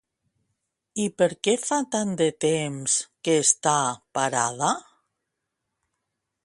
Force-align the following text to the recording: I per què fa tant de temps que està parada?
I 1.03 1.03
per 1.21 1.27
què 1.47 1.53
fa 1.65 1.77
tant 1.97 2.15
de 2.21 2.29
temps 2.47 2.97
que 3.27 3.37
està 3.43 3.75
parada? 4.19 4.75